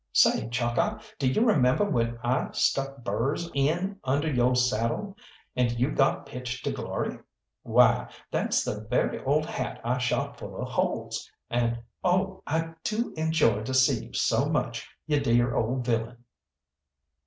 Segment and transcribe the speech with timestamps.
[0.13, 5.15] Say, Chalkeye, d'you remember when I stuck burrs in under yo' saddle,
[5.55, 7.19] and you got pitched to glory?
[7.61, 13.13] Why, that's the very old hat I shot full of holes, and oh, I do
[13.15, 16.23] enjoy to see you so much, you dear ole villain!"